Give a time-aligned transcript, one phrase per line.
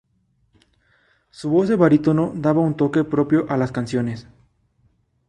[1.29, 4.25] Su voz de barítono daba un toque propio a las canciones.